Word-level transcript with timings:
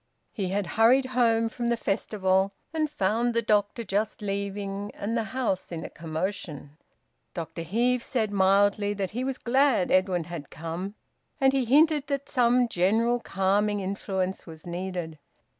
He 0.31 0.47
had 0.49 0.65
hurried 0.81 1.05
home 1.13 1.47
from 1.47 1.69
the 1.69 1.77
festival, 1.77 2.53
and 2.73 2.89
found 2.89 3.35
the 3.35 3.43
doctor 3.43 3.83
just 3.83 4.23
leaving 4.23 4.89
and 4.95 5.15
the 5.15 5.25
house 5.25 5.71
in 5.71 5.85
a 5.85 5.91
commotion. 5.91 6.75
Dr 7.35 7.61
Heve 7.61 8.01
said 8.01 8.31
mildly 8.31 8.95
that 8.95 9.11
he 9.11 9.23
was 9.23 9.37
glad 9.37 9.91
Edwin 9.91 10.23
had 10.23 10.49
come, 10.49 10.95
and 11.39 11.53
he 11.53 11.65
hinted 11.65 12.07
that 12.07 12.27
some 12.29 12.67
general 12.67 13.19
calming 13.19 13.79
influence 13.79 14.47
was 14.47 14.65
needed. 14.65 15.19